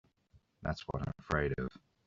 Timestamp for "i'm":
1.03-1.13